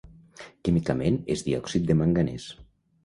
Químicament 0.67 1.19
és 1.35 1.45
diòxid 1.49 1.87
de 1.91 1.99
manganès. 2.01 2.49